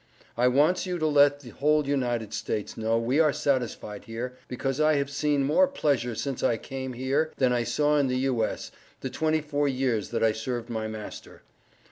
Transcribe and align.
I 0.35 0.47
wants 0.47 0.87
you 0.87 0.97
to 0.97 1.05
let 1.05 1.41
the 1.41 1.51
whole 1.51 1.85
United 1.87 2.33
States 2.33 2.75
know 2.75 2.97
we 2.97 3.19
are 3.19 3.31
satisfied 3.31 4.05
here 4.05 4.35
because 4.47 4.79
I 4.79 4.95
have 4.95 5.11
seen 5.11 5.43
more 5.43 5.67
Pleasure 5.67 6.15
since 6.15 6.41
I 6.41 6.57
came 6.57 6.93
here 6.93 7.31
then 7.37 7.53
I 7.53 7.63
saw 7.63 7.97
in 7.97 8.07
the 8.07 8.17
U.S. 8.21 8.71
the 9.01 9.11
24 9.11 9.67
years 9.67 10.09
that 10.09 10.23
I 10.23 10.31
served 10.31 10.71
my 10.71 10.87
master. 10.87 11.43